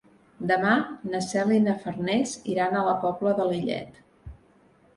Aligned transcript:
Demà 0.51 0.71
na 1.11 1.19
Cel 1.25 1.53
i 1.59 1.59
na 1.67 1.75
Farners 1.85 2.33
iran 2.55 2.73
a 2.73 2.83
la 2.89 2.97
Pobla 3.07 3.37
de 3.41 3.49
Lillet. 3.53 4.05